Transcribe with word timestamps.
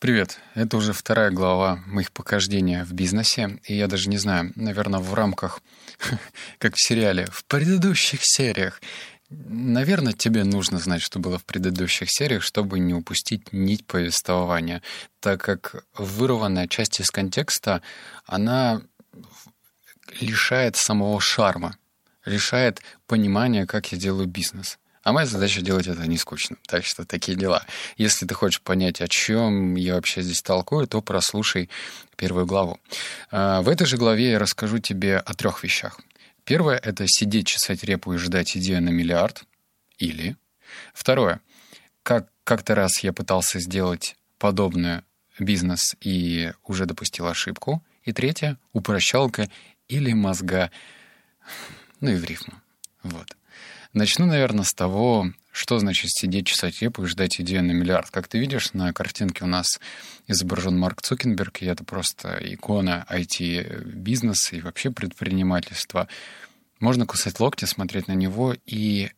Привет. 0.00 0.38
Это 0.54 0.76
уже 0.76 0.92
вторая 0.92 1.32
глава 1.32 1.82
моих 1.86 2.12
похождений 2.12 2.84
в 2.84 2.92
бизнесе. 2.92 3.58
И 3.64 3.74
я 3.74 3.88
даже 3.88 4.08
не 4.08 4.16
знаю, 4.16 4.52
наверное, 4.54 5.00
в 5.00 5.12
рамках, 5.12 5.60
как 6.58 6.76
в 6.76 6.80
сериале, 6.80 7.26
в 7.32 7.44
предыдущих 7.46 8.20
сериях. 8.22 8.80
Наверное, 9.28 10.12
тебе 10.12 10.44
нужно 10.44 10.78
знать, 10.78 11.02
что 11.02 11.18
было 11.18 11.36
в 11.36 11.44
предыдущих 11.44 12.12
сериях, 12.12 12.44
чтобы 12.44 12.78
не 12.78 12.94
упустить 12.94 13.52
нить 13.52 13.84
повествования, 13.86 14.82
так 15.18 15.40
как 15.40 15.84
вырванная 15.94 16.68
часть 16.68 17.00
из 17.00 17.10
контекста, 17.10 17.82
она 18.24 18.82
лишает 20.20 20.76
самого 20.76 21.20
шарма, 21.20 21.76
лишает 22.24 22.82
понимания, 23.08 23.66
как 23.66 23.90
я 23.90 23.98
делаю 23.98 24.28
бизнес. 24.28 24.78
А 25.08 25.12
моя 25.12 25.24
задача 25.24 25.62
делать 25.62 25.86
это 25.86 26.06
не 26.06 26.18
скучно. 26.18 26.58
Так 26.66 26.84
что 26.84 27.06
такие 27.06 27.34
дела. 27.34 27.64
Если 27.96 28.26
ты 28.26 28.34
хочешь 28.34 28.60
понять, 28.60 29.00
о 29.00 29.08
чем 29.08 29.74
я 29.74 29.94
вообще 29.94 30.20
здесь 30.20 30.42
толкую, 30.42 30.86
то 30.86 31.00
прослушай 31.00 31.70
первую 32.16 32.44
главу. 32.44 32.78
А, 33.30 33.62
в 33.62 33.70
этой 33.70 33.86
же 33.86 33.96
главе 33.96 34.32
я 34.32 34.38
расскажу 34.38 34.80
тебе 34.80 35.16
о 35.16 35.32
трех 35.32 35.64
вещах. 35.64 35.98
Первое— 36.44 36.76
это 36.84 37.06
сидеть, 37.06 37.46
чесать 37.46 37.84
репу 37.84 38.12
и 38.12 38.18
ждать 38.18 38.54
идею 38.58 38.82
на 38.82 38.90
миллиард. 38.90 39.44
Или... 39.96 40.36
Второе. 40.92 41.40
Как 42.02 42.28
как-то 42.44 42.74
раз 42.74 43.02
я 43.02 43.14
пытался 43.14 43.60
сделать 43.60 44.14
подобный 44.38 45.04
бизнес 45.38 45.96
и 46.02 46.52
уже 46.64 46.84
допустил 46.84 47.28
ошибку. 47.28 47.82
И 48.02 48.12
третье— 48.12 48.58
упрощалка 48.74 49.48
или 49.88 50.12
мозга. 50.12 50.70
Ну 52.00 52.10
и 52.10 52.16
в 52.16 52.24
рифму. 52.24 52.52
Вот. 53.02 53.37
Начну, 53.94 54.26
наверное, 54.26 54.64
с 54.64 54.74
того, 54.74 55.32
что 55.50 55.78
значит 55.78 56.10
сидеть, 56.10 56.46
чесать 56.46 56.80
репу 56.82 57.02
и 57.02 57.06
ждать 57.06 57.40
идею 57.40 57.64
на 57.64 57.72
миллиард. 57.72 58.10
Как 58.10 58.28
ты 58.28 58.38
видишь, 58.38 58.72
на 58.74 58.92
картинке 58.92 59.44
у 59.44 59.46
нас 59.46 59.80
изображен 60.26 60.78
Марк 60.78 61.02
Цукенберг, 61.02 61.62
и 61.62 61.66
это 61.66 61.84
просто 61.84 62.38
икона 62.40 63.06
IT-бизнеса 63.10 64.56
и 64.56 64.60
вообще 64.60 64.90
предпринимательства. 64.90 66.06
Можно 66.80 67.06
кусать 67.06 67.40
локти, 67.40 67.64
смотреть 67.64 68.08
на 68.08 68.12
него 68.12 68.54
и 68.66 69.10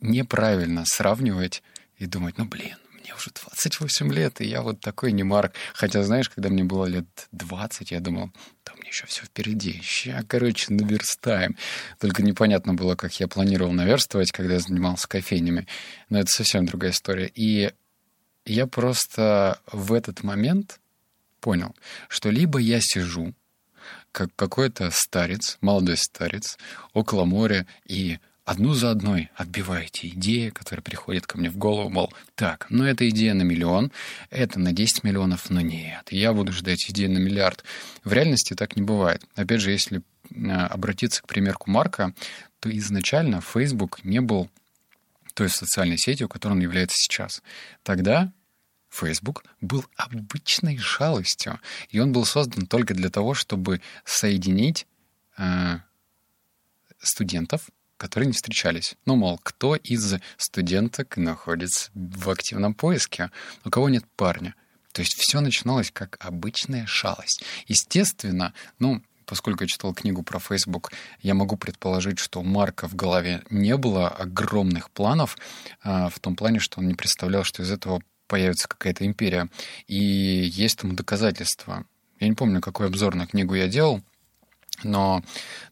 неправильно 0.00 0.84
сравнивать 0.86 1.62
и 1.98 2.06
думать, 2.06 2.38
ну, 2.38 2.44
блин, 2.46 2.76
мне 3.02 3.14
уже 3.14 3.30
28 3.30 4.12
лет, 4.12 4.40
и 4.40 4.46
я 4.46 4.62
вот 4.62 4.80
такой 4.80 5.12
не 5.12 5.22
Марк. 5.22 5.54
Хотя, 5.74 6.02
знаешь, 6.02 6.28
когда 6.28 6.48
мне 6.48 6.64
было 6.64 6.86
лет 6.86 7.06
20, 7.32 7.90
я 7.90 8.00
думал, 8.00 8.30
да 8.64 8.72
мне 8.78 8.88
еще 8.88 9.06
все 9.06 9.24
впереди. 9.24 9.80
Ща, 9.82 10.22
короче, 10.26 10.72
наверстаем. 10.72 11.56
Только 11.98 12.22
непонятно 12.22 12.74
было, 12.74 12.94
как 12.94 13.18
я 13.20 13.28
планировал 13.28 13.72
наверстывать, 13.72 14.30
когда 14.30 14.54
я 14.54 14.60
занимался 14.60 15.08
кофейнями. 15.08 15.66
Но 16.08 16.20
это 16.20 16.28
совсем 16.28 16.64
другая 16.64 16.92
история. 16.92 17.30
И 17.34 17.72
я 18.44 18.66
просто 18.66 19.60
в 19.70 19.92
этот 19.92 20.22
момент 20.22 20.80
понял, 21.40 21.74
что 22.08 22.30
либо 22.30 22.58
я 22.58 22.78
сижу, 22.80 23.34
как 24.12 24.34
какой-то 24.36 24.90
старец, 24.92 25.58
молодой 25.60 25.96
старец, 25.96 26.58
около 26.92 27.24
моря 27.24 27.66
и 27.84 28.18
одну 28.52 28.74
за 28.74 28.90
одной 28.90 29.30
отбиваете 29.34 30.08
идеи, 30.08 30.50
которые 30.50 30.82
приходят 30.82 31.26
ко 31.26 31.38
мне 31.38 31.50
в 31.50 31.56
голову, 31.56 31.88
мол, 31.88 32.12
так, 32.34 32.66
ну 32.70 32.84
эта 32.84 33.08
идея 33.08 33.34
на 33.34 33.42
миллион, 33.42 33.90
это 34.30 34.60
на 34.60 34.72
10 34.72 35.04
миллионов, 35.04 35.50
но 35.50 35.60
нет, 35.60 36.08
я 36.10 36.32
буду 36.32 36.52
ждать 36.52 36.88
идеи 36.90 37.06
на 37.06 37.18
миллиард. 37.18 37.64
В 38.04 38.12
реальности 38.12 38.54
так 38.54 38.76
не 38.76 38.82
бывает. 38.82 39.24
Опять 39.34 39.60
же, 39.60 39.70
если 39.70 40.02
а, 40.34 40.66
обратиться 40.66 41.22
к 41.22 41.26
примерку 41.26 41.70
Марка, 41.70 42.14
то 42.60 42.70
изначально 42.76 43.40
Facebook 43.40 44.04
не 44.04 44.20
был 44.20 44.48
той 45.34 45.48
социальной 45.48 45.98
сетью, 45.98 46.28
которой 46.28 46.52
он 46.52 46.60
является 46.60 46.96
сейчас. 46.96 47.42
Тогда 47.82 48.32
Facebook 48.90 49.44
был 49.60 49.84
обычной 49.96 50.76
шалостью, 50.76 51.58
и 51.88 51.98
он 51.98 52.12
был 52.12 52.26
создан 52.26 52.66
только 52.66 52.92
для 52.92 53.08
того, 53.08 53.32
чтобы 53.32 53.80
соединить 54.04 54.86
э, 55.38 55.78
студентов 57.00 57.70
которые 58.02 58.26
не 58.26 58.32
встречались. 58.32 58.96
Ну, 59.06 59.14
мол, 59.14 59.38
кто 59.44 59.76
из 59.76 60.16
студенток 60.36 61.16
находится 61.16 61.88
в 61.94 62.30
активном 62.30 62.74
поиске, 62.74 63.30
у 63.64 63.70
кого 63.70 63.88
нет 63.88 64.04
парня. 64.16 64.56
То 64.90 65.02
есть 65.02 65.14
все 65.16 65.38
начиналось 65.38 65.92
как 65.92 66.16
обычная 66.18 66.84
шалость. 66.86 67.44
Естественно, 67.68 68.54
ну, 68.80 69.02
поскольку 69.24 69.62
я 69.62 69.68
читал 69.68 69.94
книгу 69.94 70.24
про 70.24 70.40
Facebook, 70.40 70.90
я 71.20 71.34
могу 71.34 71.56
предположить, 71.56 72.18
что 72.18 72.40
у 72.40 72.42
Марка 72.42 72.88
в 72.88 72.96
голове 72.96 73.44
не 73.50 73.76
было 73.76 74.08
огромных 74.08 74.90
планов 74.90 75.38
а, 75.84 76.08
в 76.08 76.18
том 76.18 76.34
плане, 76.34 76.58
что 76.58 76.80
он 76.80 76.88
не 76.88 76.94
представлял, 76.94 77.44
что 77.44 77.62
из 77.62 77.70
этого 77.70 78.02
появится 78.26 78.66
какая-то 78.66 79.06
империя. 79.06 79.48
И 79.86 79.94
есть 79.96 80.80
тому 80.80 80.94
доказательства. 80.94 81.84
Я 82.18 82.26
не 82.26 82.34
помню, 82.34 82.60
какой 82.60 82.88
обзор 82.88 83.14
на 83.14 83.28
книгу 83.28 83.54
я 83.54 83.68
делал, 83.68 84.02
но 84.84 85.22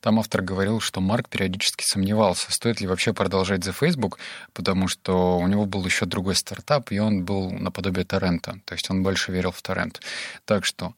там 0.01 0.19
автор 0.19 0.43
говорил, 0.43 0.81
что 0.81 1.01
Марк 1.01 1.29
периодически 1.29 1.85
сомневался, 1.85 2.53
стоит 2.53 2.81
ли 2.81 2.87
вообще 2.87 3.13
продолжать 3.13 3.65
за 3.65 3.73
Facebook, 3.73 4.19
потому 4.53 4.89
что 4.89 5.39
у 5.39 5.47
него 5.47 5.67
был 5.67 5.85
еще 5.85 6.07
другой 6.07 6.35
стартап, 6.35 6.93
и 6.93 6.99
он 6.99 7.25
был 7.25 7.51
наподобие 7.51 8.05
торрента. 8.05 8.61
То 8.65 8.75
есть 8.75 8.91
он 8.91 9.03
больше 9.03 9.33
верил 9.33 9.51
в 9.51 9.63
торрент. 9.63 10.01
Так 10.45 10.65
что 10.65 10.95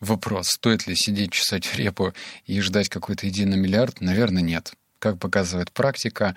вопрос, 0.00 0.48
стоит 0.48 0.86
ли 0.86 0.94
сидеть, 0.96 1.32
чесать 1.32 1.74
репу 1.76 2.12
и 2.46 2.60
ждать 2.60 2.88
какой-то 2.88 3.28
идеи 3.28 3.44
на 3.44 3.54
миллиард, 3.54 4.00
наверное, 4.00 4.42
нет. 4.42 4.72
Как 4.98 5.18
показывает 5.18 5.72
практика, 5.72 6.36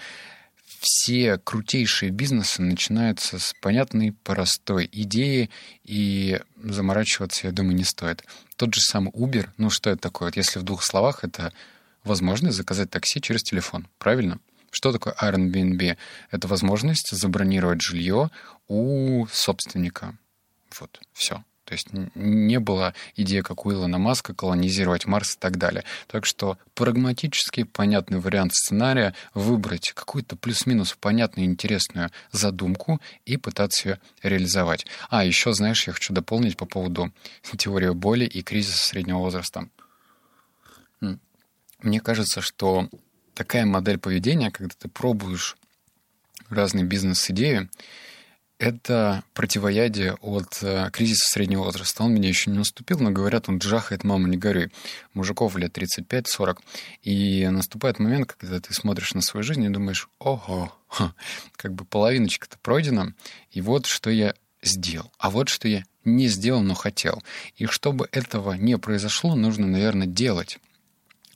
все 0.68 1.38
крутейшие 1.38 2.12
бизнесы 2.12 2.62
начинаются 2.62 3.40
с 3.40 3.54
понятной, 3.62 4.12
простой 4.12 4.90
идеи, 4.92 5.50
и 5.84 6.40
заморачиваться, 6.62 7.48
я 7.48 7.54
думаю, 7.54 7.76
не 7.76 7.86
стоит. 7.86 8.24
Тот 8.58 8.74
же 8.74 8.82
самый 8.82 9.12
Uber, 9.12 9.50
ну 9.58 9.70
что 9.70 9.90
это 9.90 10.02
такое? 10.02 10.28
Вот 10.28 10.36
если 10.36 10.60
в 10.60 10.64
двух 10.64 10.84
словах, 10.84 11.24
это 11.24 11.54
возможность 12.04 12.58
заказать 12.58 12.90
такси 12.90 13.22
через 13.22 13.44
телефон, 13.44 13.88
правильно? 13.98 14.40
Что 14.70 14.92
такое 14.92 15.14
Airbnb? 15.14 15.98
Это 16.32 16.48
возможность 16.48 17.16
забронировать 17.16 17.82
жилье 17.82 18.30
у 18.68 19.26
собственника. 19.28 20.18
Вот, 20.80 21.00
все. 21.14 21.44
То 21.68 21.74
есть 21.74 21.90
не 22.16 22.60
было 22.62 22.94
идеи, 23.18 23.42
как 23.42 23.66
у 23.66 23.74
Илона 23.74 23.98
Маска, 23.98 24.34
колонизировать 24.34 25.06
Марс 25.06 25.36
и 25.36 25.38
так 25.38 25.58
далее. 25.58 25.84
Так 26.08 26.26
что 26.26 26.58
прагматически 26.76 27.64
понятный 27.64 28.20
вариант 28.20 28.54
сценария— 28.56 29.14
выбрать 29.34 29.92
какую-то 29.92 30.38
плюс-минус 30.38 30.96
понятную 30.98 31.46
интересную 31.46 32.10
задумку 32.32 33.02
и 33.26 33.36
пытаться 33.36 33.90
ее 33.90 34.00
реализовать. 34.24 34.88
А, 35.10 35.26
еще, 35.26 35.52
знаешь, 35.52 35.86
я 35.88 35.94
хочу 35.94 36.14
дополнить 36.14 36.56
по 36.56 36.66
поводу 36.66 37.12
теории 37.58 37.90
боли 37.90 38.24
и 38.24 38.44
кризиса 38.44 38.78
среднего 38.78 39.18
возраста. 39.18 39.68
Мне 41.82 42.00
кажется, 42.00 42.40
что 42.40 42.88
такая 43.34 43.66
модель 43.66 43.98
поведения, 43.98 44.52
когда 44.52 44.74
ты 44.80 44.88
пробуешь 44.88 45.58
разные 46.50 46.86
бизнес-идеи, 46.86 47.70
это 48.60 49.24
противоядие 49.34 50.16
от 50.16 50.60
э, 50.62 50.90
кризиса 50.92 51.32
среднего 51.32 51.64
возраста. 51.64 52.04
Он 52.04 52.14
меня 52.14 52.30
еще 52.30 52.50
не 52.50 52.58
наступил, 52.58 53.00
но 53.00 53.12
говорят, 53.12 53.50
он 53.50 53.60
джахает, 53.60 54.04
мама, 54.04 54.28
не 54.28 54.38
горюй. 54.38 54.72
Мужиков 55.14 55.56
лет 55.58 55.78
35-40. 55.78 56.58
И 57.04 57.48
наступает 57.48 58.00
момент, 58.00 58.34
когда 58.34 58.60
ты 58.60 58.74
смотришь 58.74 59.14
на 59.14 59.22
свою 59.22 59.44
жизнь 59.44 59.64
и 59.64 59.70
думаешь, 59.70 60.10
ого, 60.20 60.74
ха, 60.88 61.14
как 61.56 61.74
бы 61.74 61.86
половиночка-то 61.86 62.58
пройдена, 62.62 63.14
и 63.52 63.62
вот 63.62 63.86
что 63.86 64.10
я 64.10 64.34
сделал. 64.64 65.12
А 65.20 65.30
вот 65.30 65.50
что 65.50 65.68
я 65.68 65.84
не 66.04 66.28
сделал, 66.28 66.62
но 66.62 66.74
хотел. 66.74 67.22
И 67.58 67.66
чтобы 67.68 68.10
этого 68.12 68.54
не 68.54 68.78
произошло, 68.78 69.36
нужно, 69.36 69.68
наверное, 69.68 70.08
делать. 70.08 70.58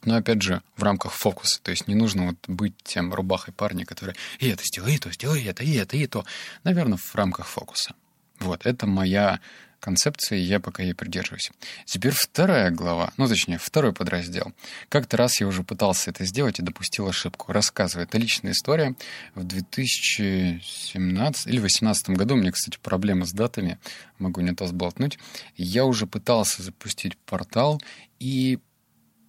Но 0.04 0.16
опять 0.16 0.42
же, 0.42 0.62
в 0.76 0.82
рамках 0.82 1.12
фокуса. 1.12 1.60
То 1.62 1.70
есть 1.70 1.86
не 1.86 1.94
нужно 1.94 2.26
вот 2.26 2.36
быть 2.48 2.74
тем 2.82 3.14
рубахой 3.14 3.54
парня, 3.54 3.86
который 3.86 4.16
и 4.38 4.48
это 4.48 4.64
сделай, 4.64 4.96
и 4.96 4.98
то 4.98 5.12
сделай, 5.12 5.42
и 5.42 5.46
это, 5.46 5.62
и 5.62 5.74
это, 5.74 5.96
и 5.96 6.06
то. 6.06 6.24
Наверное, 6.64 6.98
в 6.98 7.14
рамках 7.14 7.46
фокуса. 7.46 7.94
Вот, 8.40 8.66
это 8.66 8.86
моя 8.86 9.40
концепция, 9.82 10.38
и 10.38 10.42
я 10.42 10.60
пока 10.60 10.82
ей 10.82 10.94
придерживаюсь. 10.94 11.50
Теперь 11.84 12.12
вторая 12.12 12.70
глава, 12.70 13.12
ну, 13.16 13.28
точнее, 13.28 13.58
второй 13.58 13.92
подраздел. 13.92 14.52
Как-то 14.88 15.16
раз 15.16 15.40
я 15.40 15.46
уже 15.46 15.64
пытался 15.64 16.10
это 16.10 16.24
сделать 16.24 16.60
и 16.60 16.62
допустил 16.62 17.08
ошибку. 17.08 17.52
Рассказываю. 17.52 18.06
Это 18.06 18.16
личная 18.16 18.52
история. 18.52 18.94
В 19.34 19.44
2017 19.44 21.46
или 21.46 21.58
2018 21.58 22.10
году, 22.10 22.34
у 22.34 22.38
меня, 22.38 22.52
кстати, 22.52 22.78
проблемы 22.80 23.26
с 23.26 23.32
датами, 23.32 23.78
могу 24.18 24.40
не 24.40 24.54
то 24.54 24.66
сболтнуть, 24.66 25.18
я 25.56 25.84
уже 25.84 26.06
пытался 26.06 26.62
запустить 26.62 27.18
портал, 27.18 27.80
и 28.20 28.60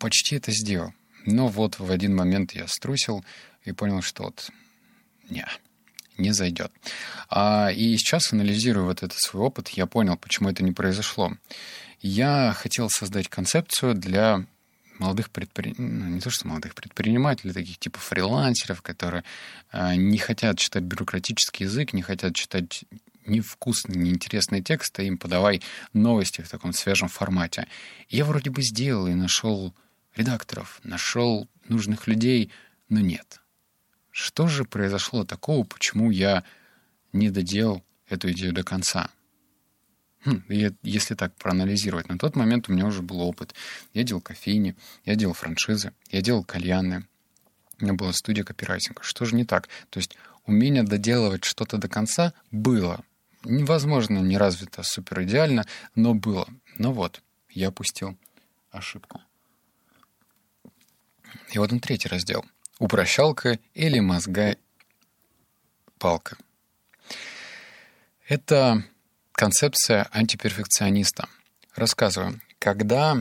почти 0.04 0.36
это 0.36 0.52
сделал. 0.52 0.94
Но 1.26 1.48
вот 1.48 1.80
в 1.80 1.90
один 1.90 2.14
момент 2.14 2.52
я 2.52 2.68
струсил 2.68 3.24
и 3.64 3.72
понял, 3.72 4.02
что 4.02 4.24
вот 4.24 4.50
не, 5.30 5.46
не 6.18 6.34
зайдет. 6.34 6.74
А, 7.30 7.72
и 7.74 7.96
сейчас, 7.96 8.34
анализируя 8.34 8.84
вот 8.84 9.02
этот 9.02 9.18
свой 9.18 9.44
опыт, 9.44 9.70
я 9.70 9.86
понял, 9.86 10.18
почему 10.18 10.50
это 10.50 10.62
не 10.62 10.74
произошло. 10.74 11.32
Я 12.02 12.54
хотел 12.54 12.90
создать 12.90 13.30
концепцию 13.30 13.96
для 13.96 14.46
молодых 15.00 15.30
предпринимателей, 15.30 15.88
ну, 15.88 16.06
не 16.08 16.20
то 16.20 16.30
что 16.30 16.50
молодых 16.50 16.76
предпринимателей, 16.76 17.54
таких 17.54 17.78
типа 17.78 18.00
фрилансеров, 18.00 18.82
которые 18.82 19.24
э, 19.72 19.96
не 19.96 20.18
хотят 20.18 20.58
читать 20.58 20.84
бюрократический 20.84 21.66
язык, 21.66 21.94
не 21.94 22.02
хотят 22.02 22.36
читать 22.36 22.84
невкусный, 23.26 23.96
неинтересный 23.96 24.62
текст, 24.62 25.00
а 25.00 25.04
им 25.04 25.18
подавай 25.18 25.62
новости 25.94 26.42
в 26.42 26.50
таком 26.50 26.74
свежем 26.74 27.08
формате. 27.08 27.68
Я 28.10 28.26
вроде 28.26 28.50
бы 28.50 28.62
сделал 28.62 29.08
и 29.08 29.14
нашел 29.14 29.74
редакторов, 30.16 30.80
нашел 30.84 31.48
нужных 31.68 32.08
людей, 32.08 32.52
но 32.90 33.00
нет. 33.00 33.42
Что 34.12 34.48
же 34.48 34.64
произошло 34.64 35.24
такого, 35.24 35.64
почему 35.64 36.12
я 36.12 36.44
не 37.12 37.30
доделал 37.30 37.84
эту 38.08 38.32
идею 38.32 38.54
до 38.54 38.64
конца? 38.64 39.10
Хм, 40.26 40.44
если 40.84 41.16
так 41.16 41.36
проанализировать, 41.36 42.08
на 42.08 42.18
тот 42.18 42.36
момент 42.36 42.70
у 42.70 42.74
меня 42.74 42.86
уже 42.86 43.02
был 43.02 43.22
опыт. 43.22 43.54
Я 43.94 44.04
делал 44.04 44.22
кофейни, 44.22 44.76
я 45.04 45.16
делал 45.16 45.34
франшизы, 45.34 45.94
я 46.10 46.22
делал 46.22 46.44
кальяны, 46.44 47.06
у 47.80 47.84
меня 47.84 47.96
была 47.96 48.14
студия 48.14 48.44
копирайтинга. 48.44 49.04
Что 49.04 49.26
же 49.26 49.36
не 49.36 49.44
так? 49.44 49.68
То 49.90 50.00
есть 50.00 50.18
умение 50.46 50.84
доделывать 50.84 51.44
что-то 51.44 51.78
до 51.78 51.90
конца 51.90 52.34
было. 52.52 53.04
Невозможно, 53.44 54.20
не 54.20 54.38
развито 54.38 54.84
супер 54.84 55.24
идеально, 55.24 55.66
но 55.96 56.14
было. 56.14 56.48
Но 56.78 56.94
вот, 56.94 57.22
я 57.50 57.68
опустил 57.70 58.18
ошибку. 58.72 59.22
И 61.52 61.60
вот 61.60 61.72
он 61.72 61.80
третий 61.80 62.10
раздел. 62.10 62.46
Упрощалка 62.80 63.60
или 63.74 64.00
мозга 64.00 64.58
палка. 65.98 66.38
Это 68.28 68.84
концепция 69.32 70.08
антиперфекциониста. 70.12 71.28
Рассказываю. 71.76 72.42
Когда 72.60 73.18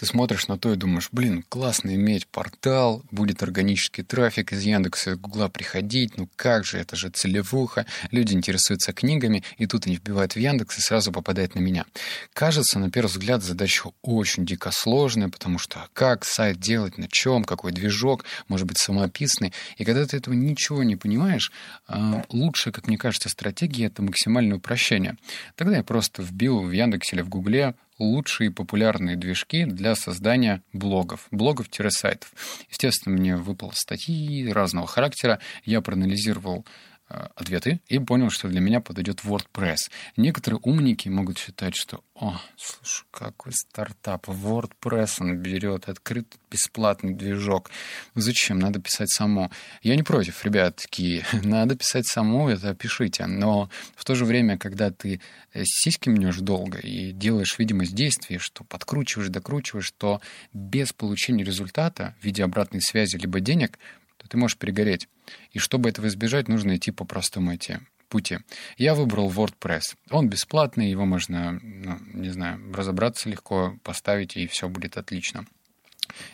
ты 0.00 0.06
смотришь 0.06 0.48
на 0.48 0.58
то 0.58 0.72
и 0.72 0.76
думаешь, 0.76 1.10
блин, 1.12 1.44
классно 1.46 1.94
иметь 1.94 2.26
портал, 2.26 3.04
будет 3.10 3.42
органический 3.42 4.02
трафик 4.02 4.50
из 4.50 4.62
Яндекса 4.62 5.10
и 5.10 5.14
Гугла 5.14 5.48
приходить, 5.48 6.16
ну 6.16 6.26
как 6.36 6.64
же, 6.64 6.78
это 6.78 6.96
же 6.96 7.10
целевуха, 7.10 7.84
люди 8.10 8.32
интересуются 8.32 8.94
книгами, 8.94 9.44
и 9.58 9.66
тут 9.66 9.86
они 9.86 9.96
вбивают 9.96 10.32
в 10.32 10.36
Яндекс 10.36 10.78
и 10.78 10.80
сразу 10.80 11.12
попадают 11.12 11.54
на 11.54 11.58
меня. 11.58 11.84
Кажется, 12.32 12.78
на 12.78 12.90
первый 12.90 13.08
взгляд, 13.08 13.42
задача 13.42 13.90
очень 14.00 14.46
дико 14.46 14.70
сложная, 14.70 15.28
потому 15.28 15.58
что 15.58 15.86
как 15.92 16.24
сайт 16.24 16.58
делать, 16.58 16.96
на 16.96 17.06
чем, 17.06 17.44
какой 17.44 17.72
движок, 17.72 18.24
может 18.48 18.66
быть, 18.66 18.78
самописный. 18.78 19.52
И 19.76 19.84
когда 19.84 20.06
ты 20.06 20.16
этого 20.16 20.32
ничего 20.32 20.82
не 20.82 20.96
понимаешь, 20.96 21.52
а, 21.86 22.24
лучшая, 22.30 22.72
как 22.72 22.86
мне 22.86 22.96
кажется, 22.96 23.28
стратегия— 23.28 23.84
это 23.88 24.00
максимальное 24.00 24.56
упрощение. 24.56 25.18
Тогда 25.56 25.76
я 25.76 25.84
просто 25.84 26.22
вбил 26.22 26.62
в 26.62 26.72
Яндексе 26.72 27.16
или 27.16 27.22
в 27.22 27.28
Гугле 27.28 27.74
лучшие 28.00 28.50
популярные 28.50 29.16
движки 29.16 29.64
для 29.64 29.94
создания 29.94 30.62
блогов, 30.72 31.28
блогов-сайтов. 31.30 32.32
Естественно, 32.70 33.16
мне 33.16 33.36
выпало 33.36 33.72
статьи 33.74 34.50
разного 34.50 34.86
характера. 34.86 35.38
Я 35.64 35.80
проанализировал 35.80 36.64
ответы 37.10 37.80
и 37.88 37.98
понял, 37.98 38.30
что 38.30 38.48
для 38.48 38.60
меня 38.60 38.80
подойдет 38.80 39.20
WordPress. 39.24 39.90
Некоторые 40.16 40.60
умники 40.62 41.08
могут 41.08 41.38
считать, 41.38 41.74
что 41.74 42.02
«О, 42.14 42.40
слушай, 42.56 43.04
какой 43.10 43.52
стартап, 43.52 44.28
WordPress 44.28 45.16
он 45.20 45.36
берет, 45.36 45.88
открыт 45.88 46.26
бесплатный 46.50 47.14
движок. 47.14 47.70
Зачем? 48.14 48.58
Надо 48.58 48.80
писать 48.80 49.10
само». 49.10 49.50
Я 49.82 49.96
не 49.96 50.02
против, 50.02 50.44
ребят, 50.44 50.76
такие, 50.76 51.24
надо 51.42 51.76
писать 51.76 52.06
само, 52.06 52.50
это 52.50 52.74
пишите. 52.74 53.26
Но 53.26 53.70
в 53.96 54.04
то 54.04 54.14
же 54.14 54.24
время, 54.24 54.58
когда 54.58 54.90
ты 54.90 55.20
э, 55.52 55.62
сиськи 55.64 56.08
мнешь 56.10 56.38
долго 56.38 56.78
и 56.78 57.12
делаешь 57.12 57.58
видимость 57.58 57.94
действий, 57.94 58.38
что 58.38 58.64
подкручиваешь, 58.64 59.30
докручиваешь, 59.30 59.90
то 59.96 60.20
без 60.52 60.92
получения 60.92 61.42
результата 61.42 62.14
в 62.20 62.24
виде 62.24 62.44
обратной 62.44 62.82
связи 62.82 63.16
либо 63.16 63.40
денег, 63.40 63.78
то 64.20 64.28
ты 64.28 64.36
можешь 64.36 64.58
перегореть. 64.58 65.08
И 65.52 65.58
чтобы 65.58 65.88
этого 65.88 66.06
избежать, 66.08 66.48
нужно 66.48 66.76
идти 66.76 66.90
по 66.90 67.04
простому 67.04 67.54
идти 67.54 67.78
пути. 68.10 68.38
Я 68.76 68.94
выбрал 68.94 69.30
WordPress. 69.30 69.96
Он 70.10 70.28
бесплатный, 70.28 70.90
его 70.90 71.06
можно, 71.06 71.58
ну, 71.62 71.98
не 72.12 72.28
знаю, 72.30 72.60
разобраться 72.74 73.30
легко, 73.30 73.78
поставить, 73.82 74.36
и 74.36 74.46
все 74.46 74.68
будет 74.68 74.98
отлично. 74.98 75.46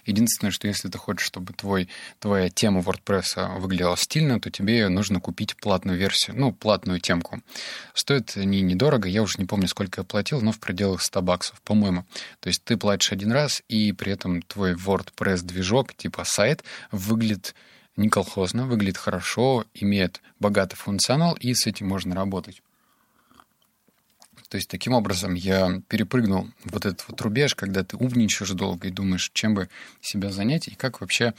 Единственное, 0.07 0.51
что 0.51 0.67
если 0.69 0.89
ты 0.89 0.97
хочешь, 0.97 1.27
чтобы 1.27 1.53
твой, 1.53 1.89
твоя 2.19 2.49
тема 2.49 2.81
WordPress 2.81 3.59
выглядела 3.59 3.97
стильно, 3.97 4.41
то 4.41 4.51
тебе 4.51 4.89
нужно 4.89 5.21
купить 5.21 5.55
платную 5.57 5.99
версию, 5.99 6.37
ну, 6.39 6.51
платную 6.51 6.99
темку. 6.99 7.43
Стоит 7.93 8.37
не 8.37 8.63
недорого, 8.63 9.07
я 9.07 9.23
уже 9.23 9.39
не 9.39 9.45
помню, 9.45 9.69
сколько 9.69 10.01
я 10.01 10.05
платил, 10.05 10.41
но 10.41 10.53
в 10.53 10.61
пределах 10.61 11.03
100 11.03 11.23
баксов, 11.23 11.61
по-моему. 11.63 12.07
То 12.41 12.49
есть 12.49 12.65
ты 12.65 12.79
платишь 12.79 13.13
один 13.13 13.33
раз, 13.33 13.63
и 13.69 13.93
при 13.93 14.13
этом 14.13 14.41
твой 14.43 14.75
WordPress-движок, 14.75 15.95
типа 15.95 16.25
сайт, 16.25 16.65
выглядит 16.91 17.55
не 17.97 18.09
колхозно, 18.09 18.67
выглядит 18.67 18.99
хорошо, 18.99 19.65
имеет 19.75 20.21
богатый 20.39 20.77
функционал, 20.77 21.35
и 21.35 21.55
с 21.55 21.67
этим 21.67 21.89
можно 21.89 22.15
работать. 22.15 22.63
То 24.49 24.57
есть 24.57 24.69
таким 24.69 24.93
образом 24.93 25.35
я 25.35 25.83
перепрыгнул 25.89 26.49
вот 26.65 26.87
этот 26.87 27.09
вот 27.09 27.21
рубеж, 27.21 27.55
когда 27.55 27.83
ты 27.83 27.97
умничаешь 27.97 28.51
долго 28.51 28.89
и 28.89 28.93
думаешь, 28.93 29.31
чем 29.35 29.55
бы 29.55 29.69
себя 30.01 30.31
занять 30.31 30.69
и 30.69 30.75
как 30.75 31.01
вообще 31.01 31.35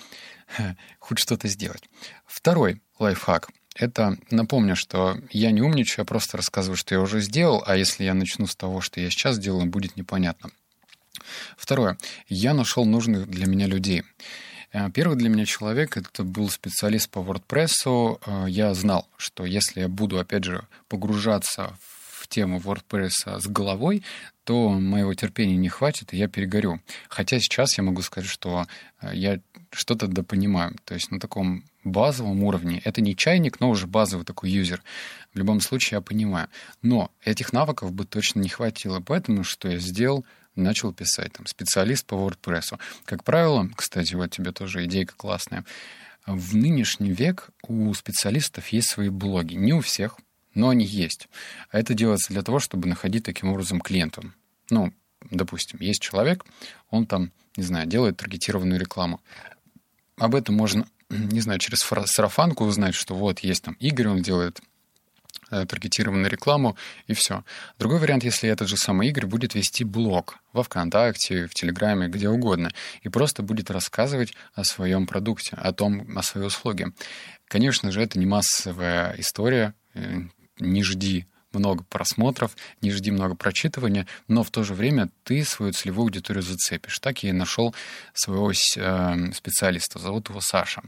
хоть 0.99 1.19
что-то 1.19 1.47
сделать. 1.47 1.89
Второй 2.25 2.81
лайфхак. 2.99 3.49
Это 3.75 4.17
напомню, 4.31 4.75
что 4.75 5.17
я 5.29 5.51
не 5.51 5.61
умничаю, 5.61 5.99
я 5.99 6.05
просто 6.05 6.35
рассказываю, 6.37 6.75
что 6.75 6.95
я 6.95 7.01
уже 7.01 7.21
сделал, 7.21 7.63
а 7.65 7.77
если 7.77 8.03
я 8.03 8.13
начну 8.13 8.47
с 8.47 8.55
того, 8.55 8.81
что 8.81 8.99
я 8.99 9.09
сейчас 9.09 9.37
делаю, 9.37 9.67
будет 9.67 9.95
непонятно. 9.95 10.49
Второе. 11.55 11.97
Я 12.27 12.53
нашел 12.53 12.85
нужных 12.85 13.29
для 13.29 13.45
меня 13.45 13.67
людей. 13.67 14.03
Э, 14.71 14.89
первый 14.91 15.17
для 15.17 15.29
меня 15.29 15.45
человек 15.45 15.97
это 15.97 16.23
был 16.23 16.49
специалист 16.49 17.09
по 17.09 17.19
WordPress. 17.19 18.19
Э, 18.25 18.45
я 18.49 18.73
знал, 18.73 19.07
что 19.17 19.45
если 19.45 19.81
я 19.81 19.87
буду, 19.87 20.19
опять 20.19 20.43
же, 20.43 20.65
погружаться 20.87 21.77
в 21.81 22.27
тему 22.27 22.59
WordPress 22.59 23.39
с 23.39 23.47
головой, 23.47 24.03
то 24.43 24.69
моего 24.69 25.13
терпения 25.13 25.55
не 25.55 25.69
хватит, 25.69 26.13
и 26.13 26.17
я 26.17 26.27
перегорю. 26.27 26.81
Хотя 27.09 27.39
сейчас 27.39 27.77
я 27.77 27.83
могу 27.83 28.01
сказать, 28.01 28.29
что 28.29 28.65
э, 29.01 29.11
я 29.13 29.39
что-то 29.71 30.07
допонимаю. 30.07 30.75
То 30.85 30.93
есть 30.93 31.11
на 31.11 31.19
таком 31.19 31.63
базовом 31.83 32.43
уровне. 32.43 32.81
Это 32.83 33.01
не 33.01 33.15
чайник, 33.15 33.59
но 33.59 33.69
уже 33.69 33.87
базовый 33.87 34.25
такой 34.25 34.51
юзер. 34.51 34.81
В 35.33 35.37
любом 35.37 35.61
случае 35.61 35.97
я 35.97 36.01
понимаю. 36.01 36.49
Но 36.81 37.11
этих 37.23 37.53
навыков 37.53 37.93
бы 37.93 38.05
точно 38.05 38.39
не 38.39 38.49
хватило. 38.49 38.99
Поэтому 38.99 39.43
что 39.43 39.69
я 39.69 39.79
сделал? 39.79 40.25
Начал 40.57 40.93
писать, 40.93 41.33
там, 41.33 41.45
специалист 41.45 42.05
по 42.05 42.15
WordPress. 42.15 42.79
Как 43.05 43.23
правило, 43.23 43.69
кстати, 43.75 44.15
вот 44.15 44.31
тебе 44.31 44.51
тоже 44.51 44.85
идейка 44.85 45.13
классная, 45.15 45.65
в 46.25 46.55
нынешний 46.55 47.11
век 47.11 47.49
у 47.63 47.93
специалистов 47.93 48.67
есть 48.69 48.89
свои 48.89 49.09
блоги. 49.09 49.53
Не 49.53 49.73
у 49.73 49.79
всех, 49.79 50.17
но 50.53 50.69
они 50.69 50.85
есть. 50.85 51.29
А 51.71 51.79
это 51.79 51.93
делается 51.93 52.33
для 52.33 52.41
того, 52.41 52.59
чтобы 52.59 52.89
находить 52.89 53.23
таким 53.23 53.49
образом 53.49 53.79
клиентов. 53.79 54.25
Ну, 54.69 54.91
допустим, 55.31 55.79
есть 55.79 56.01
человек, 56.01 56.45
он 56.89 57.05
там, 57.05 57.31
не 57.55 57.63
знаю, 57.63 57.87
делает 57.87 58.17
таргетированную 58.17 58.79
рекламу. 58.79 59.21
Об 60.17 60.35
этом 60.35 60.55
можно, 60.55 60.85
не 61.09 61.39
знаю, 61.39 61.59
через 61.59 61.79
сарафанку 61.79 62.65
узнать, 62.65 62.95
что 62.95 63.15
вот 63.15 63.39
есть 63.39 63.63
там 63.63 63.75
Игорь, 63.79 64.09
он 64.09 64.21
делает 64.21 64.61
таргетированную 65.49 66.29
рекламу, 66.29 66.77
и 67.07 67.13
все. 67.13 67.43
Другой 67.79 67.99
вариант, 67.99 68.23
если 68.23 68.49
этот 68.49 68.67
же 68.67 68.77
самый 68.77 69.07
Игорь 69.09 69.25
будет 69.25 69.55
вести 69.55 69.83
блог 69.83 70.39
во 70.53 70.63
ВКонтакте, 70.63 71.47
в 71.47 71.53
Телеграме, 71.53 72.07
где 72.07 72.29
угодно, 72.29 72.71
и 73.01 73.09
просто 73.09 73.43
будет 73.43 73.71
рассказывать 73.71 74.33
о 74.53 74.63
своем 74.63 75.07
продукте, 75.07 75.55
о 75.55 75.71
том, 75.73 76.17
о 76.17 76.23
своей 76.23 76.47
услуге. 76.47 76.93
Конечно 77.47 77.91
же, 77.91 78.01
это 78.01 78.19
не 78.19 78.25
массовая 78.25 79.15
история, 79.17 79.73
э, 79.93 80.21
не 80.59 80.83
жди 80.83 81.27
много 81.57 81.83
просмотров, 81.83 82.55
не 82.81 82.91
жди 82.91 83.11
много 83.11 83.35
прочитывания, 83.35 84.07
но 84.27 84.43
в 84.43 84.51
то 84.51 84.63
же 84.63 84.73
время 84.73 85.09
ты 85.23 85.43
свою 85.43 85.73
целевую 85.73 86.05
аудиторию 86.05 86.43
зацепишь. 86.43 86.99
Так 86.99 87.23
я 87.23 87.29
и 87.29 87.33
нашел 87.33 87.73
своего 88.13 88.51
э, 88.51 89.31
специалиста, 89.33 89.99
зовут 89.99 90.29
его 90.29 90.39
Саша. 90.41 90.81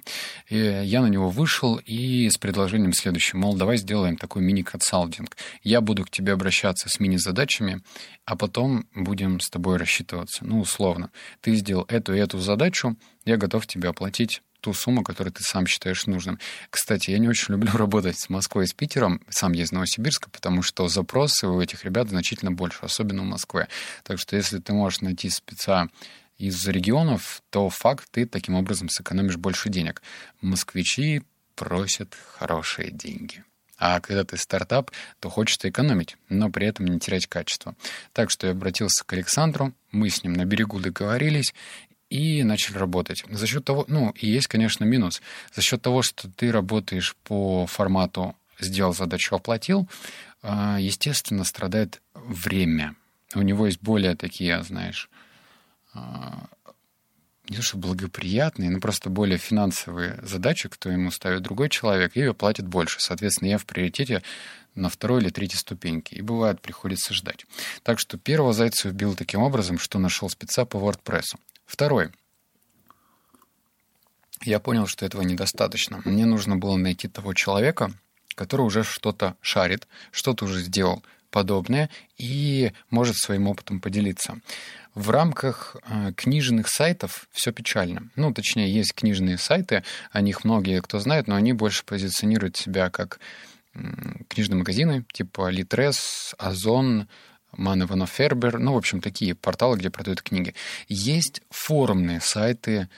И 0.47 0.57
я 0.57 1.01
на 1.01 1.07
него 1.07 1.29
вышел 1.29 1.77
и 1.77 2.29
с 2.29 2.37
предложением 2.37 2.93
следующим, 2.93 3.39
мол, 3.39 3.55
давай 3.55 3.77
сделаем 3.77 4.17
такой 4.17 4.41
мини-консалтинг. 4.41 5.35
Я 5.63 5.81
буду 5.81 6.05
к 6.05 6.09
тебе 6.09 6.33
обращаться 6.33 6.89
с 6.89 6.99
мини-задачами, 6.99 7.81
а 8.25 8.35
потом 8.35 8.85
будем 8.93 9.39
с 9.39 9.49
тобой 9.49 9.77
рассчитываться. 9.77 10.45
Ну, 10.45 10.61
условно. 10.61 11.11
Ты 11.41 11.55
сделал 11.55 11.85
эту 11.87 12.13
и 12.13 12.19
эту 12.19 12.39
задачу, 12.39 12.95
я 13.25 13.37
готов 13.37 13.67
тебе 13.67 13.89
оплатить 13.89 14.41
ту 14.61 14.73
сумму, 14.73 15.03
которую 15.03 15.33
ты 15.33 15.43
сам 15.43 15.67
считаешь 15.67 16.05
нужным. 16.05 16.39
Кстати, 16.69 17.11
я 17.11 17.19
не 17.19 17.27
очень 17.27 17.53
люблю 17.53 17.71
работать 17.75 18.19
с 18.19 18.29
Москвой 18.29 18.65
и 18.65 18.67
с 18.67 18.73
Питером, 18.73 19.21
сам 19.29 19.53
я 19.53 19.63
из 19.63 19.71
Новосибирска, 19.71 20.29
потому 20.29 20.61
что 20.61 20.87
запросы 20.87 21.47
у 21.47 21.61
этих 21.61 21.85
ребят 21.85 22.09
значительно 22.09 22.51
больше, 22.51 22.79
особенно 22.81 23.21
в 23.21 23.25
Москве. 23.25 23.67
Так 24.03 24.19
что 24.19 24.35
если 24.35 24.59
ты 24.59 24.73
можешь 24.73 25.01
найти 25.01 25.29
спеца 25.29 25.89
из 26.37 26.67
регионов, 26.67 27.41
то 27.49 27.69
факт, 27.69 28.07
ты 28.11 28.25
таким 28.25 28.55
образом 28.55 28.89
сэкономишь 28.89 29.37
больше 29.37 29.69
денег. 29.69 30.01
Москвичи 30.41 31.21
просят 31.55 32.15
хорошие 32.37 32.91
деньги. 32.91 33.43
А 33.79 34.01
когда 34.01 34.25
ты 34.25 34.37
стартап, 34.37 34.91
то 35.21 35.29
хочется 35.29 35.69
экономить, 35.69 36.17
но 36.27 36.49
при 36.49 36.67
этом 36.67 36.85
не 36.85 36.99
терять 36.99 37.27
качество. 37.27 37.75
Так 38.11 38.29
что 38.29 38.47
я 38.47 38.51
обратился 38.51 39.05
к 39.05 39.13
Александру, 39.13 39.73
мы 39.91 40.09
с 40.09 40.21
ним 40.23 40.33
на 40.33 40.43
берегу 40.43 40.79
договорились, 40.79 41.53
и 42.09 42.43
начали 42.43 42.77
работать. 42.77 43.23
За 43.29 43.47
счет 43.47 43.65
того, 43.65 43.85
ну, 43.87 44.11
и 44.11 44.27
есть, 44.27 44.47
конечно, 44.47 44.83
минус. 44.83 45.21
За 45.53 45.61
счет 45.61 45.81
того, 45.81 46.01
что 46.01 46.29
ты 46.29 46.51
работаешь 46.51 47.15
по 47.23 47.65
формату 47.67 48.35
сделал 48.59 48.93
задачу, 48.93 49.35
оплатил, 49.35 49.87
а, 50.41 50.77
естественно, 50.79 51.43
страдает 51.43 52.01
время. 52.13 52.95
У 53.35 53.41
него 53.41 53.67
есть 53.67 53.81
более 53.81 54.15
такие, 54.15 54.61
знаешь, 54.63 55.09
а, 55.93 56.47
не 57.47 57.55
то 57.55 57.61
что 57.63 57.77
благоприятные, 57.77 58.69
но 58.69 58.79
просто 58.79 59.09
более 59.09 59.37
финансовые 59.37 60.19
задачи, 60.21 60.69
кто 60.69 60.89
ему 60.89 61.09
ставит 61.09 61.41
другой 61.41 61.69
человек, 61.69 62.15
и 62.15 62.31
платит 62.33 62.67
больше. 62.67 62.99
Соответственно, 62.99 63.49
я 63.49 63.57
в 63.57 63.65
приоритете 63.65 64.21
на 64.75 64.89
второй 64.89 65.21
или 65.21 65.29
третьей 65.29 65.57
ступеньке. 65.57 66.15
И 66.15 66.21
бывает, 66.21 66.61
приходится 66.61 67.13
ждать. 67.13 67.45
Так 67.83 67.99
что 67.99 68.17
первого 68.17 68.53
зайца 68.53 68.89
убил 68.89 69.15
таким 69.15 69.41
образом, 69.41 69.79
что 69.79 69.97
нашел 69.97 70.29
спеца 70.29 70.65
по 70.65 70.77
WordPress. 70.77 71.35
Второй. 71.69 72.09
Я 74.41 74.59
понял, 74.59 74.87
что 74.87 75.05
этого 75.05 75.21
недостаточно. 75.21 76.01
Мне 76.03 76.25
нужно 76.25 76.57
было 76.57 76.75
найти 76.77 77.07
того 77.07 77.35
человека, 77.35 77.91
который 78.33 78.61
уже 78.61 78.83
что-то 78.83 79.35
шарит, 79.39 79.87
что-то 80.11 80.45
уже 80.45 80.61
сделал 80.61 81.03
подобное 81.29 81.91
и 82.17 82.71
может 82.89 83.17
своим 83.17 83.47
опытом 83.47 83.81
поделиться. 83.81 84.39
В 84.95 85.11
рамках 85.11 85.75
э, 85.83 86.11
книжных 86.13 86.69
сайтов 86.69 87.27
все 87.31 87.51
печально. 87.51 88.09
Ну, 88.15 88.33
точнее, 88.33 88.73
есть 88.73 88.95
книжные 88.95 89.37
сайты, 89.37 89.83
о 90.11 90.21
них 90.21 90.43
многие 90.43 90.81
кто 90.81 90.99
знает, 90.99 91.27
но 91.27 91.35
они 91.35 91.53
больше 91.53 91.85
позиционируют 91.85 92.57
себя 92.57 92.89
как 92.89 93.19
книжные 94.27 94.57
магазины, 94.57 95.05
типа 95.13 95.49
Литрес, 95.49 96.33
Озон, 96.39 97.07
Ман 97.59 97.83
Иванов 97.83 98.09
Фербер, 98.09 98.57
ну, 98.57 98.73
в 98.73 98.77
общем, 98.77 99.01
такие 99.01 99.35
порталы, 99.35 99.77
где 99.77 99.89
продают 99.89 100.21
книги. 100.21 100.55
Есть 100.87 101.41
форумные 101.49 102.21
сайты, 102.21 102.89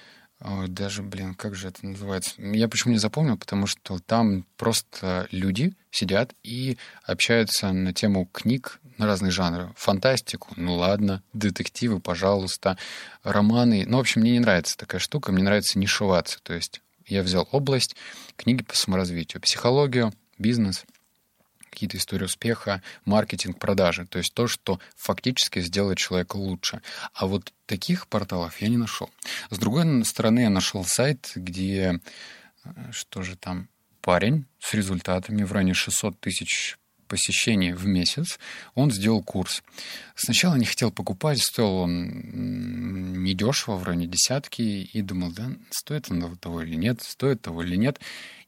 даже, 0.67 1.03
блин, 1.03 1.35
как 1.35 1.53
же 1.53 1.67
это 1.67 1.85
называется? 1.85 2.33
Я 2.41 2.67
почему 2.67 2.93
не 2.93 2.99
запомнил, 2.99 3.37
потому 3.37 3.67
что 3.67 3.99
там 3.99 4.45
просто 4.57 5.27
люди 5.31 5.73
сидят 5.91 6.33
и 6.41 6.77
общаются 7.03 7.71
на 7.71 7.93
тему 7.93 8.27
книг 8.31 8.79
на 8.97 9.05
разные 9.05 9.31
жанры. 9.31 9.71
Фантастику, 9.75 10.49
ну 10.55 10.75
ладно, 10.75 11.21
детективы, 11.33 11.99
пожалуйста, 11.99 12.77
романы. 13.23 13.85
Ну, 13.87 13.97
в 13.97 13.99
общем, 13.99 14.21
мне 14.21 14.31
не 14.31 14.39
нравится 14.39 14.77
такая 14.77 14.99
штука, 14.99 15.31
мне 15.31 15.43
нравится 15.43 15.77
нишеваться. 15.77 16.39
То 16.41 16.53
есть 16.53 16.81
я 17.05 17.21
взял 17.21 17.47
область, 17.51 17.95
книги 18.35 18.63
по 18.63 18.75
саморазвитию, 18.75 19.41
психологию, 19.41 20.11
бизнес— 20.39 20.85
какие-то 21.71 21.97
истории 21.97 22.25
успеха, 22.25 22.83
маркетинг, 23.05 23.57
продажи. 23.57 24.05
То 24.05 24.19
есть 24.19 24.33
то, 24.33 24.47
что 24.47 24.79
фактически 24.95 25.59
сделает 25.61 25.97
человека 25.97 26.35
лучше. 26.35 26.81
А 27.13 27.25
вот 27.25 27.53
таких 27.65 28.07
порталов 28.07 28.61
я 28.61 28.67
не 28.67 28.77
нашел. 28.77 29.09
С 29.49 29.57
другой 29.57 30.05
стороны, 30.05 30.41
я 30.41 30.49
нашел 30.49 30.83
сайт, 30.85 31.31
где 31.35 31.99
э, 32.63 32.69
что 32.91 33.23
же 33.23 33.35
там, 33.35 33.69
парень 34.01 34.45
с 34.59 34.73
результатами 34.73 35.43
в 35.43 35.51
районе 35.51 35.73
600 35.73 36.19
тысяч 36.19 36.77
посещений 37.11 37.73
в 37.73 37.85
месяц, 37.85 38.39
он 38.73 38.89
сделал 38.89 39.21
курс. 39.21 39.63
Сначала 40.15 40.55
не 40.55 40.63
хотел 40.63 40.91
покупать, 40.91 41.41
стоил 41.41 41.73
он 41.79 43.21
недешево, 43.21 43.75
в 43.75 43.83
районе 43.83 44.07
десятки, 44.07 44.61
и 44.61 45.01
думал, 45.01 45.33
да, 45.33 45.51
стоит 45.71 46.09
он 46.09 46.37
того 46.37 46.61
или 46.61 46.75
нет, 46.75 47.01
стоит 47.01 47.41
того 47.41 47.63
или 47.63 47.75
нет. 47.75 47.99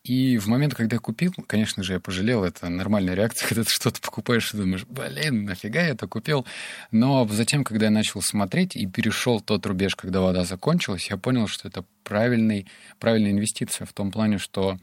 И 0.04 0.38
в 0.38 0.48
момент, 0.48 0.76
когда 0.76 0.98
я 0.98 1.00
купил, 1.00 1.34
конечно 1.48 1.82
же, 1.82 1.94
я 1.94 2.00
пожалел, 2.02 2.44
это 2.44 2.68
нормальная 2.68 3.14
реакция, 3.14 3.48
когда 3.50 3.64
ты 3.64 3.70
что-то 3.70 4.02
покупаешь 4.02 4.54
и 4.54 4.58
думаешь, 4.58 4.86
блин, 4.86 5.46
нафига 5.46 5.82
я 5.82 5.90
это 5.90 6.08
купил? 6.08 6.46
Но 6.92 7.26
затем, 7.30 7.64
когда 7.64 7.86
я 7.86 7.92
начал 7.92 8.22
смотреть 8.22 8.76
и 8.76 8.86
перешел 8.86 9.40
тот 9.40 9.66
рубеж, 9.66 9.96
когда 9.96 10.20
вода 10.20 10.44
закончилась, 10.44 11.10
я 11.10 11.16
понял, 11.16 11.48
что 11.48 11.70
это 11.70 11.86
правильный, 12.04 12.68
правильная 13.00 13.32
инвестиция 13.32 13.86
в 13.86 13.94
том 13.94 14.12
плане, 14.12 14.40
что 14.40 14.78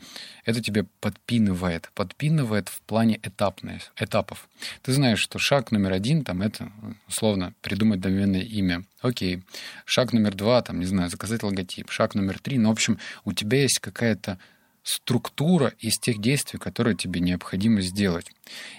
это 0.47 0.63
тебе 0.63 0.87
подпинывает, 1.01 1.91
подпинывает 1.95 2.71
в 2.71 2.81
плане 2.81 3.21
этапных, 3.23 3.93
этапов. 3.99 4.49
Ты 4.81 4.95
знаешь, 4.95 5.21
что 5.21 5.39
шаг 5.39 5.71
номер 5.71 5.93
один, 5.93 6.25
там, 6.25 6.41
это, 6.41 6.73
условно, 7.07 7.53
придумать 7.61 8.01
доменное 8.01 8.41
имя. 8.41 8.85
Окей. 9.03 9.43
Шаг 9.85 10.15
номер 10.15 10.35
два, 10.35 10.63
там, 10.63 10.81
не 10.81 10.87
знаю, 10.87 11.11
заказать 11.11 11.43
логотип. 11.43 11.91
Шаг 11.91 12.15
номер 12.15 12.39
три, 12.39 12.57
ну, 12.57 12.71
в 12.71 12.73
общем, 12.73 12.99
у 13.27 13.35
тебя 13.35 13.61
есть 13.61 13.81
какая-то 13.81 14.39
структура 14.83 15.73
из 15.79 15.99
тех 15.99 16.21
действий, 16.21 16.59
которые 16.59 16.97
тебе 16.97 17.21
необходимо 17.21 17.81
сделать. 17.81 18.31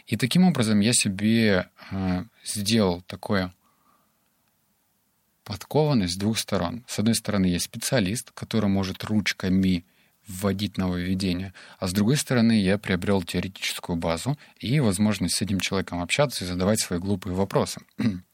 И 0.07 0.17
таким 0.17 0.45
образом 0.47 0.79
я 0.79 0.93
себе 0.93 1.69
э, 1.91 2.23
сделал 2.43 3.01
такое 3.01 3.53
подкованность 5.43 6.13
с 6.13 6.17
двух 6.17 6.37
сторон. 6.37 6.83
С 6.87 6.99
одной 6.99 7.15
стороны, 7.15 7.45
есть 7.45 7.65
специалист, 7.65 8.31
который 8.31 8.69
может 8.69 9.03
ручками 9.03 9.85
вводить 10.27 10.77
нововведения, 10.77 11.53
а 11.79 11.87
с 11.87 11.93
другой 11.93 12.15
стороны, 12.15 12.61
я 12.61 12.77
приобрел 12.77 13.23
теоретическую 13.23 13.95
базу 13.95 14.37
и 14.59 14.79
возможность 14.79 15.35
с 15.35 15.41
этим 15.41 15.59
человеком 15.59 16.01
общаться 16.01 16.45
и 16.45 16.47
задавать 16.47 16.79
свои 16.79 16.99
глупые 16.99 17.35
вопросы. 17.35 17.81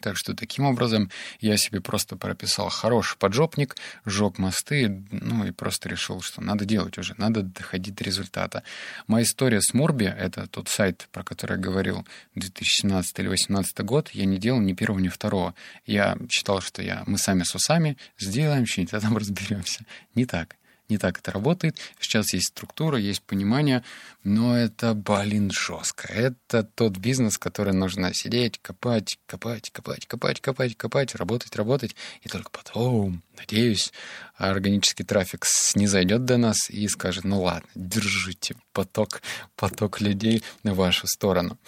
Так 0.00 0.16
что 0.16 0.34
таким 0.34 0.64
образом 0.64 1.10
я 1.40 1.56
себе 1.56 1.80
просто 1.80 2.16
прописал 2.16 2.68
хороший 2.68 3.18
поджопник, 3.18 3.76
сжег 4.04 4.38
мосты, 4.38 5.04
ну 5.10 5.46
и 5.46 5.50
просто 5.50 5.88
решил, 5.88 6.20
что 6.20 6.40
надо 6.40 6.64
делать 6.64 6.98
уже, 6.98 7.14
надо 7.18 7.42
доходить 7.42 7.94
до 7.94 8.04
результата. 8.04 8.62
Моя 9.06 9.24
история 9.24 9.60
с 9.60 9.74
Морби, 9.74 10.04
это 10.04 10.46
тот 10.46 10.68
сайт, 10.68 11.08
про 11.12 11.22
который 11.22 11.56
я 11.56 11.62
говорил, 11.62 12.06
2017 12.34 13.18
или 13.18 13.28
2018 13.28 13.80
год, 13.80 14.10
я 14.12 14.24
не 14.24 14.38
делал 14.38 14.60
ни 14.60 14.72
первого, 14.72 15.00
ни 15.00 15.08
второго. 15.08 15.54
Я 15.86 16.16
считал, 16.30 16.60
что 16.60 16.82
я, 16.82 17.02
мы 17.06 17.18
сами 17.18 17.42
с 17.42 17.54
усами 17.54 17.96
сделаем 18.18 18.66
что-нибудь, 18.66 19.00
там 19.00 19.16
разберемся. 19.18 19.84
Не 20.14 20.24
так 20.24 20.56
не 20.90 20.98
так 20.98 21.18
это 21.18 21.32
работает. 21.32 21.78
Сейчас 21.98 22.32
есть 22.32 22.48
структура, 22.48 22.98
есть 22.98 23.22
понимание, 23.22 23.82
но 24.24 24.56
это, 24.56 24.94
блин, 24.94 25.50
жестко. 25.50 26.12
Это 26.12 26.62
тот 26.62 26.98
бизнес, 26.98 27.38
который 27.38 27.72
нужно 27.72 28.12
сидеть, 28.12 28.58
копать, 28.60 29.18
копать, 29.26 29.70
копать, 29.70 30.06
копать, 30.06 30.40
копать, 30.40 30.76
копать, 30.76 31.14
работать, 31.14 31.56
работать, 31.56 31.96
и 32.22 32.28
только 32.28 32.50
потом, 32.50 33.22
надеюсь, 33.38 33.92
органический 34.36 35.04
трафик 35.04 35.44
снизойдет 35.46 36.24
до 36.24 36.36
нас 36.36 36.70
и 36.70 36.86
скажет, 36.88 37.24
ну 37.24 37.42
ладно, 37.42 37.68
держите 37.74 38.56
поток, 38.72 39.22
поток 39.56 40.00
людей 40.00 40.42
на 40.62 40.74
вашу 40.74 41.06
сторону. 41.06 41.58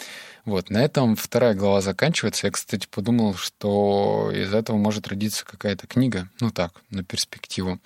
Вот, 0.45 0.69
на 0.69 0.83
этом 0.83 1.15
вторая 1.15 1.53
глава 1.53 1.81
заканчивается. 1.81 2.47
Я, 2.47 2.51
кстати, 2.51 2.87
подумал, 2.89 3.35
что 3.35 4.31
из 4.33 4.53
этого 4.53 4.77
может 4.77 5.07
родиться 5.07 5.45
какая-то 5.45 5.87
книга, 5.87 6.29
ну 6.41 6.51
так, 6.51 6.81
на 6.89 7.03
перспективу. 7.03 7.79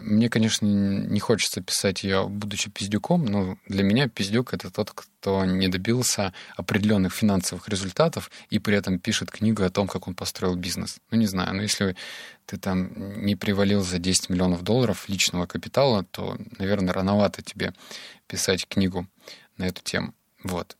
Мне, 0.00 0.28
конечно, 0.28 0.66
не 0.66 1.20
хочется 1.20 1.62
писать 1.62 2.04
ее, 2.04 2.28
будучи 2.28 2.70
пиздюком, 2.70 3.24
но 3.24 3.56
для 3.66 3.82
меня 3.82 4.08
пиздюк— 4.08 4.52
это 4.54 4.70
тот, 4.70 4.90
кто 4.90 5.46
не 5.46 5.68
добился 5.68 6.34
определенных 6.54 7.14
финансовых 7.14 7.66
результатов 7.68 8.30
и 8.50 8.58
при 8.58 8.76
этом 8.76 8.98
пишет 8.98 9.30
книгу 9.30 9.62
о 9.62 9.70
том, 9.70 9.88
как 9.88 10.06
он 10.06 10.14
построил 10.14 10.54
бизнес. 10.54 10.98
Ну, 11.10 11.16
не 11.16 11.26
знаю, 11.26 11.54
но 11.54 11.62
если 11.62 11.96
ты 12.44 12.58
там 12.58 13.24
не 13.24 13.36
привалил 13.36 13.82
за 13.82 13.98
10 13.98 14.28
миллионов 14.28 14.62
долларов 14.62 15.08
личного 15.08 15.46
капитала, 15.46 16.04
то, 16.04 16.36
наверное, 16.58 16.92
рановато 16.92 17.42
тебе 17.42 17.72
писать 18.26 18.68
книгу 18.68 19.06
на 19.56 19.64
эту 19.64 19.82
тему. 19.82 20.12
Вот. 20.44 20.76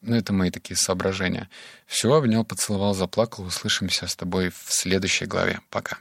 Ну, 0.00 0.14
это 0.16 0.32
мои 0.32 0.50
такие 0.50 0.76
соображения. 0.76 1.50
Все, 1.86 2.12
обнял, 2.12 2.44
поцеловал, 2.44 2.94
заплакал. 2.94 3.44
Услышимся 3.44 4.06
с 4.06 4.16
тобой 4.16 4.50
в 4.50 4.66
следующей 4.68 5.26
главе. 5.26 5.60
Пока. 5.70 5.98